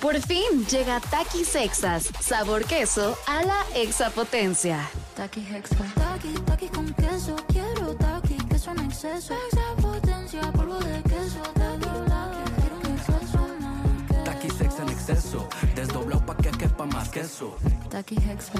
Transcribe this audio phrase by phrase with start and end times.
[0.00, 4.88] Por fin llega Takis Sexas, sabor queso a la exapotencia.
[5.14, 5.76] Taki Hexa.
[5.94, 7.36] Taki, taki con queso.
[7.48, 9.34] Quiero taki, queso en exceso.
[9.52, 11.42] Exapotencia, polvo de queso.
[11.52, 14.24] Taki, taki, quiero un exceso más.
[14.24, 17.58] Taki sex en exceso, desdoblado pa' que quepa más queso.
[17.90, 18.52] Taki Hexa.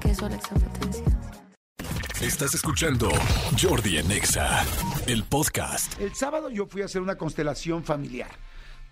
[0.00, 1.04] Queso a la exapotencia.
[2.20, 3.10] Estás escuchando
[3.60, 4.64] Jordi en Exa,
[5.08, 6.00] el podcast.
[6.00, 8.30] El sábado yo fui a hacer una constelación familiar.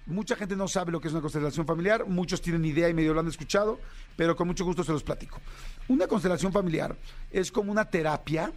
[0.07, 3.15] Mucha gente no sabe lo que es una constelación familiar, muchos tienen idea y medio
[3.15, 3.81] lo han escuchado,
[4.17, 5.41] pero con mucho gusto se los platico.
[5.89, 6.95] Una constelación familiar
[7.31, 8.53] es como una terapia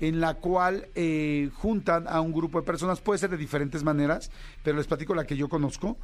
[0.00, 4.30] en la cual eh, juntan a un grupo de personas, puede ser de diferentes maneras,
[4.62, 5.98] pero les platico la que yo conozco,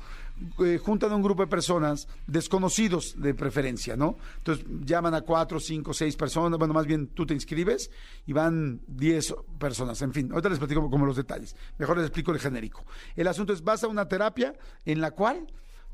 [0.64, 4.16] eh, juntan a un grupo de personas desconocidos de preferencia, ¿no?
[4.38, 7.90] Entonces llaman a cuatro, cinco, seis personas, bueno, más bien tú te inscribes
[8.26, 12.32] y van diez personas, en fin, ahorita les platico como los detalles, mejor les explico
[12.32, 12.84] el genérico.
[13.16, 15.46] El asunto es, vas a una terapia en la cual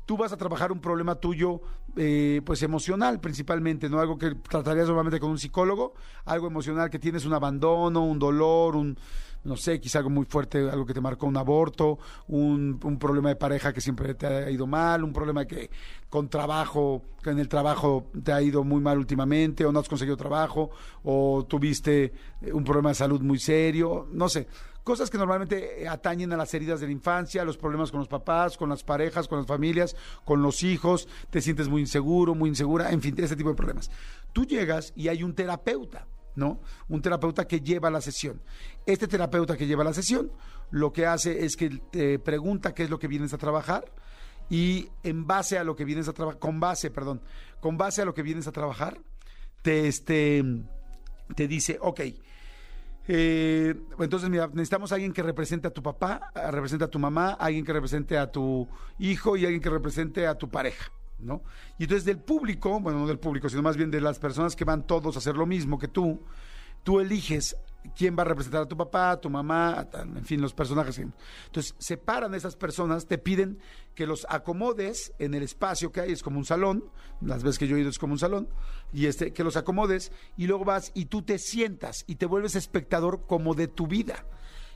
[0.05, 1.61] tú vas a trabajar un problema tuyo,
[1.95, 3.99] eh, pues emocional principalmente, ¿no?
[3.99, 5.93] Algo que tratarías normalmente con un psicólogo,
[6.25, 8.97] algo emocional que tienes un abandono, un dolor, un,
[9.43, 13.29] no sé, quizá algo muy fuerte, algo que te marcó un aborto, un, un problema
[13.29, 15.69] de pareja que siempre te ha ido mal, un problema que
[16.09, 19.89] con trabajo, que en el trabajo te ha ido muy mal últimamente, o no has
[19.89, 20.71] conseguido trabajo,
[21.03, 24.47] o tuviste eh, un problema de salud muy serio, no sé
[24.83, 28.07] cosas que normalmente eh, atañen a las heridas de la infancia, los problemas con los
[28.07, 29.95] papás, con las parejas, con las familias,
[30.25, 33.91] con los hijos, te sientes muy inseguro, muy insegura, en fin, ese tipo de problemas.
[34.33, 36.61] Tú llegas y hay un terapeuta, ¿no?
[36.89, 38.41] Un terapeuta que lleva la sesión.
[38.85, 40.31] Este terapeuta que lleva la sesión
[40.69, 43.91] lo que hace es que te pregunta qué es lo que vienes a trabajar
[44.49, 47.21] y en base a lo que vienes a trabajar, con base, perdón,
[47.59, 48.99] con base a lo que vienes a trabajar,
[49.61, 50.43] te, este,
[51.35, 52.01] te dice, ok,
[53.07, 57.65] eh, entonces, mira, necesitamos alguien que represente a tu papá, represente a tu mamá, alguien
[57.65, 58.67] que represente a tu
[58.99, 60.91] hijo y alguien que represente a tu pareja,
[61.77, 64.65] Y entonces del público, bueno, no del público, sino más bien de las personas que
[64.65, 66.21] van todos a hacer lo mismo que tú,
[66.83, 67.55] tú eliges
[67.95, 70.97] quién va a representar a tu papá, a tu mamá, en fin, los personajes.
[70.99, 73.59] Entonces, separan a esas personas, te piden
[73.95, 76.83] que los acomodes en el espacio que hay, es como un salón,
[77.21, 78.47] las veces que yo he ido es como un salón,
[78.93, 82.55] y este, que los acomodes y luego vas y tú te sientas y te vuelves
[82.55, 84.25] espectador como de tu vida.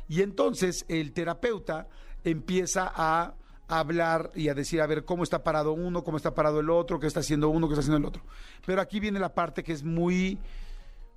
[0.07, 1.87] Y entonces el terapeuta
[2.23, 3.35] empieza a
[3.67, 6.99] hablar y a decir, a ver, cómo está parado uno, cómo está parado el otro,
[6.99, 8.23] qué está haciendo uno, qué está haciendo el otro.
[8.65, 10.39] Pero aquí viene la parte que es muy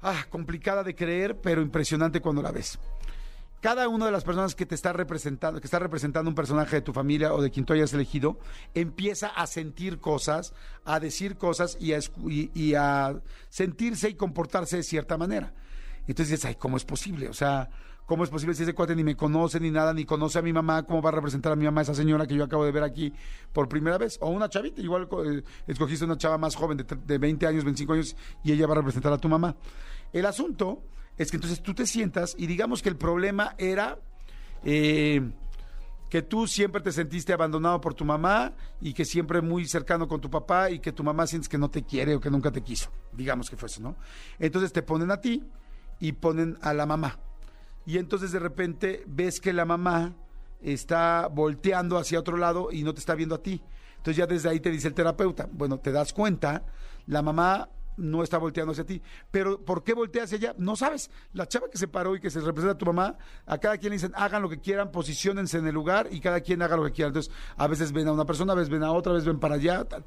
[0.02, 2.78] ah, complicada de creer, pero impresionante cuando la ves.
[3.60, 6.82] Cada una de las personas que te está representando, que está representando un personaje de
[6.82, 8.38] tu familia o de quien tú hayas elegido,
[8.72, 10.54] empieza a sentir cosas,
[10.84, 11.98] a decir cosas y a,
[12.28, 15.52] y a sentirse y comportarse de cierta manera.
[16.06, 17.28] Entonces dices, ay, ¿cómo es posible?
[17.28, 17.68] O sea,
[18.08, 20.52] ¿cómo es posible si ese cuate ni me conoce ni nada, ni conoce a mi
[20.52, 20.82] mamá?
[20.84, 23.12] ¿Cómo va a representar a mi mamá esa señora que yo acabo de ver aquí
[23.52, 24.16] por primera vez?
[24.22, 27.92] O una chavita, igual eh, escogiste una chava más joven de, de 20 años, 25
[27.92, 29.54] años, y ella va a representar a tu mamá.
[30.10, 30.82] El asunto
[31.18, 33.98] es que entonces tú te sientas y digamos que el problema era...
[34.64, 35.30] eh,
[36.08, 40.22] que tú siempre te sentiste abandonado por tu mamá y que siempre muy cercano con
[40.22, 42.62] tu papá y que tu mamá sientes que no te quiere o que nunca te
[42.62, 43.94] quiso, digamos que fue eso, ¿no?
[44.38, 45.44] Entonces te ponen a ti
[46.00, 47.18] y ponen a la mamá.
[47.88, 50.14] Y entonces de repente ves que la mamá
[50.60, 53.62] está volteando hacia otro lado y no te está viendo a ti.
[53.96, 56.66] Entonces ya desde ahí te dice el terapeuta, bueno, te das cuenta,
[57.06, 59.00] la mamá no está volteando hacia ti.
[59.30, 60.54] Pero ¿por qué voltea hacia allá?
[60.58, 61.10] No sabes.
[61.32, 63.16] La chava que se paró y que se representa a tu mamá,
[63.46, 66.42] a cada quien le dicen, hagan lo que quieran, posiciónense en el lugar y cada
[66.42, 67.08] quien haga lo que quiera.
[67.08, 69.40] Entonces, a veces ven a una persona, a veces ven a otra, a veces ven
[69.40, 69.84] para allá.
[69.84, 70.04] Tal.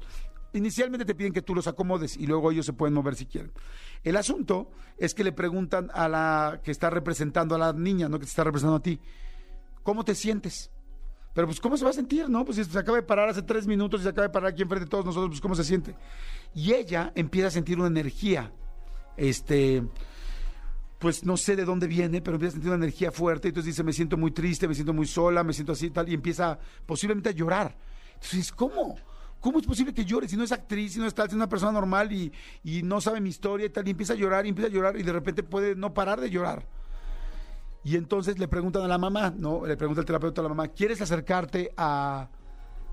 [0.54, 3.52] Inicialmente te piden que tú los acomodes y luego ellos se pueden mover si quieren.
[4.04, 8.18] El asunto es que le preguntan a la que está representando a la niña, no
[8.18, 9.00] que te está representando a ti,
[9.82, 10.70] ¿cómo te sientes?
[11.34, 12.44] Pero pues, ¿cómo se va a sentir, no?
[12.44, 14.62] Pues si se acaba de parar hace tres minutos y se acaba de parar aquí
[14.62, 15.94] enfrente de todos nosotros, pues, ¿cómo se siente?
[16.54, 18.52] Y ella empieza a sentir una energía,
[19.16, 19.82] este,
[20.98, 23.48] pues no sé de dónde viene, pero empieza a sentir una energía fuerte.
[23.48, 26.14] Entonces dice, me siento muy triste, me siento muy sola, me siento así tal, y
[26.14, 27.74] empieza posiblemente a llorar.
[28.14, 28.96] Entonces, ¿cómo?
[29.42, 31.36] ¿Cómo es posible que llore si no es actriz, si no es tal, si es
[31.36, 33.86] una persona normal y, y no sabe mi historia y tal?
[33.88, 36.30] Y empieza a llorar y empieza a llorar y de repente puede no parar de
[36.30, 36.64] llorar.
[37.82, 39.66] Y entonces le preguntan a la mamá, ¿no?
[39.66, 42.28] Le pregunta el terapeuta a la mamá, ¿quieres acercarte a,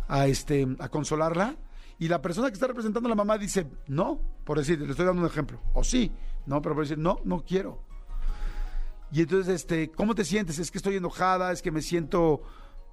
[0.07, 1.55] a, este, a consolarla?
[1.99, 5.05] Y la persona que está representando a la mamá dice, no, por decir, le estoy
[5.05, 6.11] dando un ejemplo, o sí,
[6.47, 7.83] no, pero por decir, no, no quiero.
[9.11, 10.57] Y entonces, este, ¿cómo te sientes?
[10.57, 12.41] Es que estoy enojada, es que me siento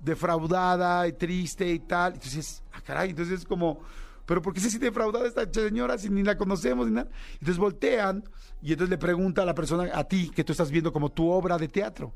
[0.01, 2.15] defraudada y triste y tal.
[2.15, 3.81] Entonces, ah, caray, entonces es como,
[4.25, 7.09] pero ¿por qué se siente defraudada esta señora si ni la conocemos ni nada?
[7.35, 8.25] Entonces voltean
[8.61, 11.31] y entonces le pregunta a la persona, a ti, que tú estás viendo como tu
[11.31, 12.13] obra de teatro.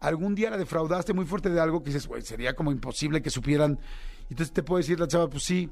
[0.00, 3.30] ¿Algún día la defraudaste muy fuerte de algo que dices, güey, sería como imposible que
[3.30, 3.78] supieran?
[4.28, 5.70] Entonces te puede decir la chava, pues sí,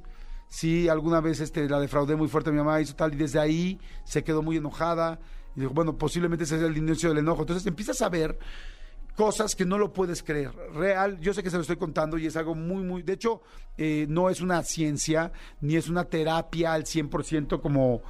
[0.49, 3.79] sí, alguna vez este, la defraudé muy fuerte mi mamá, hizo tal, y desde ahí
[4.05, 5.21] se quedó muy enojada.
[5.55, 7.43] Y dijo, bueno, posiblemente ese es el inicio del enojo.
[7.43, 8.39] Entonces empiezas a ver
[9.17, 10.53] cosas que no lo puedes creer.
[10.75, 13.03] Real, yo sé que se lo estoy contando y es algo muy, muy...
[13.03, 13.43] De hecho,
[13.77, 18.03] eh, no es una ciencia, ni es una terapia al 100% como,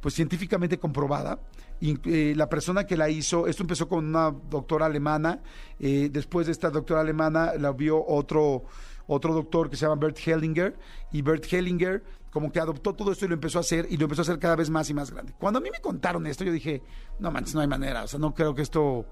[0.00, 1.38] pues, científicamente comprobada.
[1.80, 5.42] Y, eh, la persona que la hizo, esto empezó con una doctora alemana,
[5.80, 8.64] eh, después de esta doctora alemana la vio otro,
[9.06, 10.76] otro doctor que se llama Bert Hellinger,
[11.12, 14.04] y Bert Hellinger como que adoptó todo esto y lo empezó a hacer, y lo
[14.04, 15.34] empezó a hacer cada vez más y más grande.
[15.38, 16.82] Cuando a mí me contaron esto, yo dije,
[17.20, 19.06] no manches, no hay manera, o sea, no creo que esto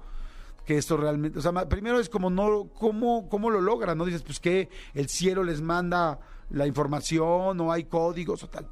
[0.64, 4.05] que esto realmente, o sea, primero es como no, cómo, cómo lo logran, ¿no?
[4.05, 6.20] Dices, pues que el cielo les manda
[6.50, 8.67] la información, o hay códigos o tal.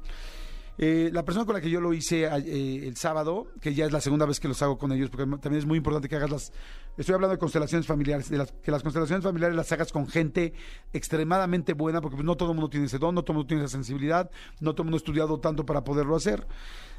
[0.83, 3.91] Eh, la persona con la que yo lo hice eh, el sábado, que ya es
[3.91, 6.31] la segunda vez que los hago con ellos, porque también es muy importante que hagas
[6.31, 6.53] las...
[6.97, 10.53] Estoy hablando de constelaciones familiares, de las, que las constelaciones familiares las hagas con gente
[10.91, 13.47] extremadamente buena, porque pues, no todo el mundo tiene ese don, no todo el mundo
[13.47, 16.47] tiene esa sensibilidad, no todo el mundo ha estudiado tanto para poderlo hacer.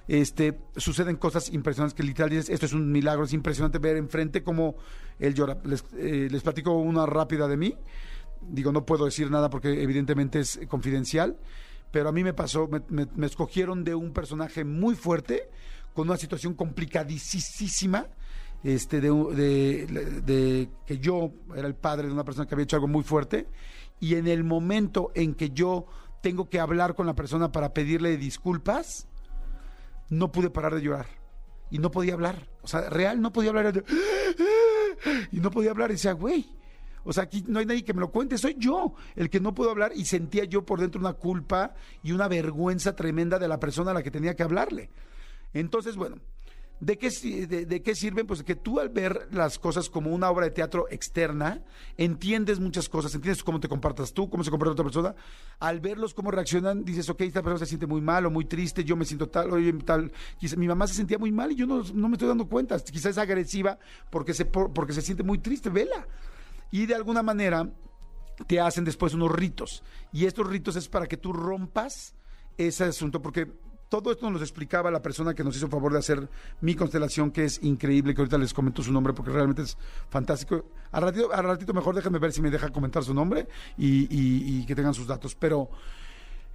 [0.06, 4.44] Este, suceden cosas impresionantes que literal dices, esto es un milagro, es impresionante ver enfrente
[4.44, 4.76] cómo
[5.19, 5.58] él llora.
[5.64, 7.75] Les, eh, les platico una rápida de mí.
[8.43, 11.37] Digo, no puedo decir nada porque evidentemente es confidencial,
[11.93, 15.49] pero a mí me pasó, me, escogieron de un personaje muy fuerte,
[15.94, 18.09] con una situación complicadísima,
[18.65, 19.87] este, de,
[20.25, 23.47] de- que yo era el padre de una persona que había hecho algo muy fuerte,
[24.00, 25.87] y en el momento en que yo
[26.23, 29.06] tengo que hablar con la persona para pedirle disculpas,
[30.09, 31.06] no pude parar de llorar.
[31.71, 32.49] Y no podía hablar.
[32.62, 33.83] O sea, real, no podía hablar.
[35.31, 35.91] Y no podía hablar.
[35.91, 36.47] Y decía, güey.
[37.05, 38.39] O sea, aquí no hay nadie que me lo cuente.
[38.39, 39.93] Soy yo el que no puedo hablar.
[39.95, 43.95] Y sentía yo por dentro una culpa y una vergüenza tremenda de la persona a
[43.95, 44.91] la que tenía que hablarle.
[45.53, 46.17] Entonces, bueno,
[46.81, 47.11] ¿De qué,
[47.47, 48.27] de, qué sirven?
[48.27, 51.63] Pues que tú al ver las cosas como una obra de teatro externa,
[51.97, 55.15] entiendes muchas cosas, entiendes cómo te compartas tú, cómo se comporta otra persona.
[55.61, 58.83] Al verlos cómo reaccionan, dices, ok, esta persona se siente muy mal o muy triste,
[58.83, 60.11] yo me siento tal, oye, tal.
[60.39, 62.77] Quizá, mi mamá se sentía muy mal y yo no, no me estoy dando cuenta.
[62.81, 63.79] Quizás es agresiva
[64.11, 66.09] porque se, por- porque se siente muy triste, vela.
[66.73, 67.71] Y de alguna manera
[68.49, 69.85] te hacen después unos ritos.
[70.13, 72.15] Y estos ritos es para que tú rompas
[72.59, 73.47] ese asunto, porque
[73.89, 76.29] todo esto nos lo explicaba la persona que nos hizo favor de hacer
[76.63, 79.77] mi constelación, que es increíble, que ahorita les comento su nombre porque realmente es
[80.09, 80.65] fantástico.
[80.93, 83.47] Al ratito, al ratito mejor déjenme ver si me deja comentar su nombre
[83.77, 85.35] y, y- y que tengan sus datos.
[85.35, 85.69] Pero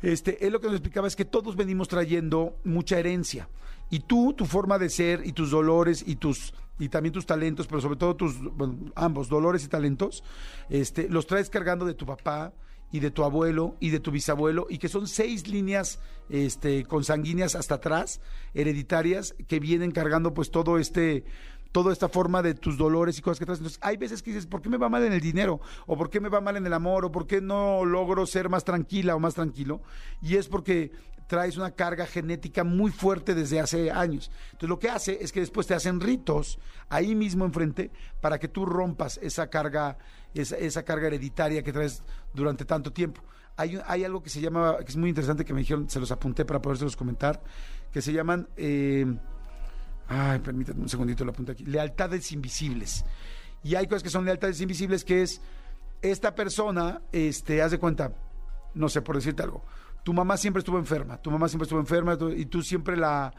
[0.01, 3.47] este, él lo que nos explicaba es que todos venimos trayendo mucha herencia.
[3.89, 7.65] Y tú, tu forma de ser y tus dolores y tus y también tus talentos,
[7.65, 10.23] pero sobre todo tus bueno, ambos dolores y talentos,
[10.69, 12.53] este, los traes cargando de tu papá
[12.91, 15.99] y de tu abuelo y de tu bisabuelo y que son seis líneas
[16.29, 18.21] este, consanguíneas hasta atrás,
[18.53, 21.25] hereditarias, que vienen cargando pues todo este
[21.71, 23.59] toda esta forma de tus dolores y cosas que traes.
[23.59, 25.59] Entonces, hay veces que dices, ¿por qué me va mal en el dinero?
[25.85, 27.05] ¿O por qué me va mal en el amor?
[27.05, 29.81] ¿O por qué no logro ser más tranquila o más tranquilo?
[30.21, 30.91] Y es porque
[31.27, 34.31] traes una carga genética muy fuerte desde hace años.
[34.45, 36.57] Entonces, lo que hace es que después te hacen ritos
[36.89, 37.91] ahí mismo enfrente
[38.21, 39.97] para que tú rompas esa carga,
[40.33, 42.03] esa, esa carga hereditaria que traes
[42.33, 43.21] durante tanto tiempo.
[43.57, 46.11] Hay, hay algo que se llama, que es muy interesante que me dijeron, se los
[46.11, 47.43] apunté para podérselos comentar,
[47.91, 48.47] que se llaman...
[48.55, 49.05] eh,
[50.07, 51.65] Ay, permítanme un segundito, lo apunto aquí.
[51.65, 53.03] Lealtades invisibles.
[53.63, 55.41] Y hay cosas que son lealtades invisibles, que es
[56.01, 58.13] esta persona, este, haz de cuenta,
[58.73, 59.63] no sé, por decirte algo.
[60.03, 63.33] Tu mamá siempre estuvo enferma, tu mamá siempre estuvo enferma y tú siempre la,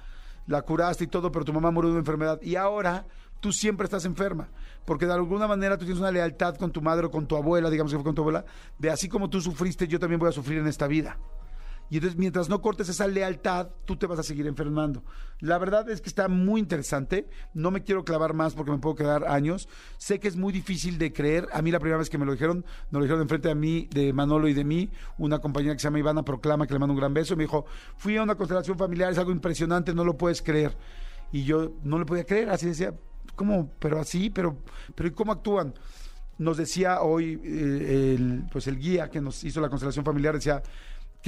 [0.47, 2.40] la curaste y todo, pero tu mamá murió de una enfermedad.
[2.43, 3.07] Y ahora
[3.40, 4.49] tú siempre estás enferma,
[4.85, 7.71] porque de alguna manera tú tienes una lealtad con tu madre o con tu abuela,
[7.71, 8.45] digamos que fue con tu abuela,
[8.78, 11.16] de así como tú sufriste, yo también voy a sufrir en esta vida.
[11.90, 15.02] Y entonces, mientras no cortes esa lealtad, tú te vas a seguir enfermando.
[15.40, 17.28] La verdad es que está muy interesante.
[17.54, 19.68] No me quiero clavar más porque me puedo quedar años.
[19.97, 21.49] Sé que es muy difícil de creer.
[21.52, 23.88] A mí la primera vez que me lo dijeron, nos lo dijeron enfrente a mí,
[23.90, 26.92] de Manolo y de mí, una compañera que se llama Ivana Proclama, que le mando
[26.92, 27.64] un gran beso, me dijo,
[27.97, 30.76] fui a una constelación familiar, es algo impresionante, no lo puedes creer.
[31.33, 32.95] Y yo no lo podía creer, así decía,
[33.35, 33.71] ¿cómo?
[33.78, 34.59] Pero así, pero,
[34.95, 35.75] pero ¿y cómo actúan?
[36.38, 40.62] Nos decía hoy eh, pues el guía que nos hizo la constelación familiar, decía,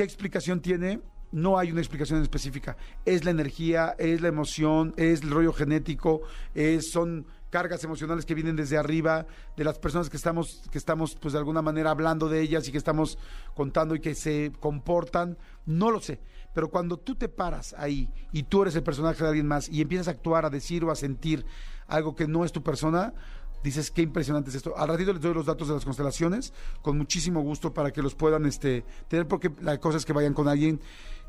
[0.01, 1.03] ¿Qué explicación tiene?
[1.31, 2.75] No hay una explicación específica.
[3.05, 6.23] Es la energía, es la emoción, es el rollo genético,
[6.55, 9.27] es, son cargas emocionales que vienen desde arriba,
[9.59, 12.73] de las personas que estamos, que estamos, pues de alguna manera hablando de ellas y
[12.73, 13.19] que estamos
[13.55, 15.37] contando y que se comportan.
[15.67, 16.23] No lo sé.
[16.55, 19.83] Pero cuando tú te paras ahí y tú eres el personaje de alguien más y
[19.83, 21.45] empiezas a actuar, a decir o a sentir
[21.89, 23.13] algo que no es tu persona,
[23.63, 24.77] dices qué impresionante es esto.
[24.77, 26.53] Al ratito les doy los datos de las constelaciones,
[26.83, 30.35] con muchísimo gusto para que los puedan este, tener, porque la cosa es que vayan
[30.35, 30.81] con alguien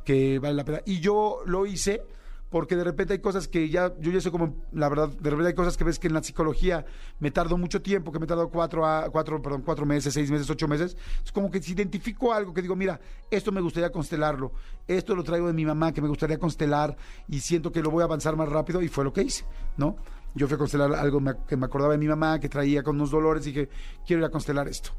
[0.05, 0.81] que vale la pena.
[0.85, 2.03] Y yo lo hice
[2.51, 5.47] porque de repente hay cosas que ya, yo ya sé como, la verdad, de repente
[5.47, 6.85] hay cosas que ves que en la psicología
[7.19, 10.49] me tardó mucho tiempo, que me tardó cuatro, a, cuatro, perdón, cuatro meses, seis meses,
[10.49, 10.97] ocho meses.
[11.23, 12.99] Es como que si identifico algo que digo, mira,
[13.31, 14.51] esto me gustaría constelarlo,
[14.85, 16.97] esto lo traigo de mi mamá que me gustaría constelar
[17.29, 19.45] y siento que lo voy a avanzar más rápido y fue lo que hice,
[19.77, 19.95] ¿no?
[20.35, 23.11] Yo fui a constelar algo que me acordaba de mi mamá, que traía con unos
[23.11, 23.69] dolores y dije,
[24.05, 24.91] quiero ir a constelar esto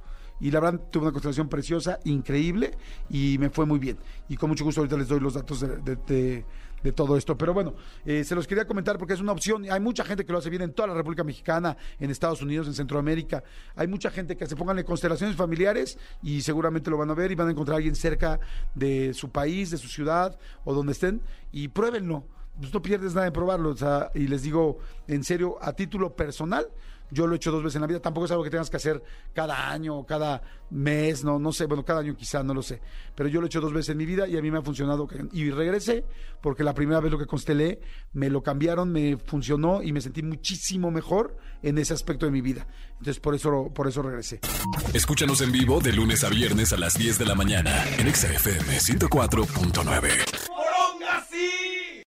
[0.42, 2.72] y la verdad tuve una constelación preciosa, increíble
[3.08, 3.96] y me fue muy bien.
[4.28, 6.44] Y con mucho gusto ahorita les doy los datos de,
[6.82, 7.38] de, todo esto.
[7.38, 7.74] Pero bueno,
[8.04, 9.64] eh, se los quería comentar porque es una opción.
[9.70, 12.66] Hay mucha gente que lo hace bien en toda la República Mexicana, en Estados Unidos,
[12.66, 13.44] en Centroamérica.
[13.76, 17.30] Hay mucha gente que se pongan en constelaciones familiares y seguramente lo van a ver
[17.30, 18.40] y van a encontrar a alguien cerca
[18.74, 21.22] de su país, de su ciudad o donde estén
[21.52, 22.26] y pruébenlo.
[22.58, 23.74] Pues no pierdes nada en probarlo.
[24.14, 24.78] y les digo
[25.08, 26.66] en serio, a título personal,
[27.12, 28.00] yo lo he hecho dos veces en la vida.
[28.00, 29.02] Tampoco es algo que tengas que hacer
[29.34, 31.66] cada año o cada mes, no, no sé.
[31.66, 32.80] Bueno, cada año quizá, no lo sé.
[33.14, 34.62] Pero yo lo he hecho dos veces en mi vida y a mí me ha
[34.62, 35.06] funcionado.
[35.32, 36.04] Y regresé
[36.40, 37.80] porque la primera vez lo que constelé
[38.14, 42.40] me lo cambiaron, me funcionó y me sentí muchísimo mejor en ese aspecto de mi
[42.40, 42.66] vida.
[42.92, 44.40] Entonces por eso, por eso regresé.
[44.94, 48.78] Escúchanos en vivo de lunes a viernes a las 10 de la mañana en XFM
[48.78, 50.31] 104.9.